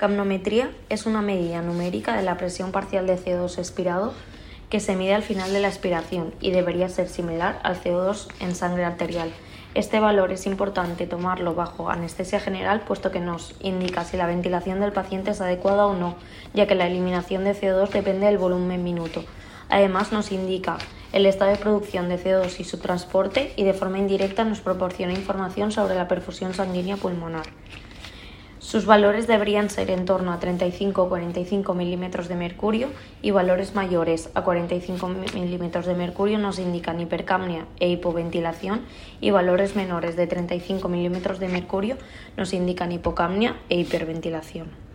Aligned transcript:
Capnometría 0.00 0.70
es 0.88 1.04
una 1.04 1.20
medida 1.20 1.60
numérica 1.60 2.16
de 2.16 2.22
la 2.22 2.38
presión 2.38 2.72
parcial 2.72 3.06
de 3.06 3.18
CO2 3.18 3.58
expirado 3.58 4.14
que 4.70 4.80
se 4.80 4.96
mide 4.96 5.12
al 5.12 5.22
final 5.22 5.52
de 5.52 5.60
la 5.60 5.68
expiración 5.68 6.32
y 6.40 6.52
debería 6.52 6.88
ser 6.88 7.06
similar 7.06 7.60
al 7.64 7.78
CO2 7.78 8.28
en 8.40 8.54
sangre 8.54 8.86
arterial. 8.86 9.30
Este 9.74 10.00
valor 10.00 10.32
es 10.32 10.46
importante 10.46 11.06
tomarlo 11.06 11.54
bajo 11.54 11.90
anestesia 11.90 12.40
general 12.40 12.80
puesto 12.80 13.10
que 13.10 13.20
nos 13.20 13.54
indica 13.60 14.04
si 14.04 14.16
la 14.16 14.26
ventilación 14.26 14.80
del 14.80 14.94
paciente 14.94 15.32
es 15.32 15.42
adecuada 15.42 15.84
o 15.84 15.94
no, 15.94 16.16
ya 16.54 16.66
que 16.66 16.76
la 16.76 16.86
eliminación 16.86 17.44
de 17.44 17.54
CO2 17.54 17.90
depende 17.90 18.24
del 18.24 18.38
volumen 18.38 18.82
minuto. 18.82 19.22
Además 19.68 20.12
nos 20.12 20.32
indica 20.32 20.78
el 21.12 21.26
estado 21.26 21.50
de 21.50 21.58
producción 21.58 22.08
de 22.08 22.18
CO2 22.18 22.58
y 22.58 22.64
su 22.64 22.78
transporte 22.78 23.52
y 23.54 23.64
de 23.64 23.74
forma 23.74 23.98
indirecta 23.98 24.44
nos 24.44 24.60
proporciona 24.60 25.12
información 25.12 25.72
sobre 25.72 25.94
la 25.94 26.08
perfusión 26.08 26.54
sanguínea 26.54 26.96
pulmonar. 26.96 27.44
Sus 28.70 28.86
valores 28.86 29.26
deberían 29.26 29.68
ser 29.68 29.90
en 29.90 30.04
torno 30.04 30.32
a 30.32 30.38
35 30.38 31.02
o 31.02 31.08
45 31.08 31.74
milímetros 31.74 32.28
de 32.28 32.36
mercurio 32.36 32.90
y 33.20 33.32
valores 33.32 33.74
mayores 33.74 34.30
a 34.34 34.44
45 34.44 35.08
milímetros 35.34 35.86
de 35.86 35.96
mercurio 35.96 36.38
nos 36.38 36.60
indican 36.60 37.00
hipercapnia 37.00 37.66
e 37.80 37.88
hipoventilación 37.88 38.82
y 39.20 39.32
valores 39.32 39.74
menores 39.74 40.14
de 40.14 40.28
35 40.28 40.88
milímetros 40.88 41.40
de 41.40 41.48
mercurio 41.48 41.96
nos 42.36 42.52
indican 42.52 42.92
hipocapnia 42.92 43.56
e 43.70 43.80
hiperventilación. 43.80 44.89